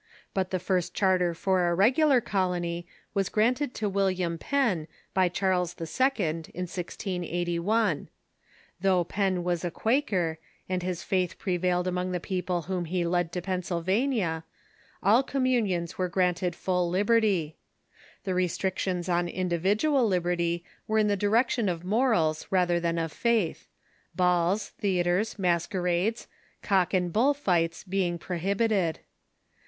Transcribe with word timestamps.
But 0.33 0.49
the 0.49 0.57
first 0.57 0.95
charter 0.95 1.35
for 1.35 1.69
a 1.69 1.75
regular 1.75 2.21
colony 2.21 2.87
was 3.13 3.29
granted 3.29 3.75
to 3.75 3.87
William 3.87 4.39
Penn, 4.39 4.87
by 5.13 5.29
Charles 5.29 5.75
H., 5.79 6.19
in 6.19 6.41
1G81. 6.47 6.49
Tliouo^h 6.71 6.97
Pennsylvania. 7.59 9.05
Penn 9.07 9.43
was 9.43 9.63
a 9.63 9.69
Quaker, 9.69 10.39
and 10.67 10.81
his 10.81 11.03
faith 11.03 11.37
prevailed 11.37 11.87
among 11.87 12.13
the 12.13 12.19
people 12.19 12.63
whom 12.63 12.85
he 12.85 13.05
led 13.05 13.31
to 13.31 13.43
Pennsylvania, 13.43 14.43
all 15.03 15.21
communions 15.21 15.99
were 15.99 16.09
granted 16.09 16.55
full 16.55 16.89
liberty. 16.89 17.57
The 18.23 18.33
restrictions 18.33 19.07
on 19.07 19.27
individual 19.29 20.07
liberty 20.07 20.63
were 20.87 20.97
in 20.97 21.09
the 21.09 21.15
direction 21.15 21.69
of 21.69 21.85
morals 21.85 22.47
rather 22.49 22.79
than 22.79 22.97
of 22.97 23.11
faith— 23.11 23.67
balls, 24.15 24.69
theatres, 24.69 25.37
masquerades, 25.37 26.25
cock 26.63 26.91
and 26.91 27.13
bull 27.13 27.35
fights 27.35 27.83
being 27.83 28.17
prohibited. 28.17 28.97